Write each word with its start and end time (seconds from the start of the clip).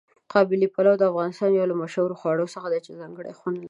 قابلي 0.33 0.67
پلو 0.75 0.93
د 0.97 1.03
افغانستان 1.11 1.49
یو 1.53 1.69
له 1.71 1.75
مشهورو 1.83 2.19
خواړو 2.19 2.51
څخه 2.55 2.67
دی 2.73 2.79
چې 2.85 2.97
ځانګړی 3.01 3.37
خوند 3.39 3.55
لري. 3.55 3.59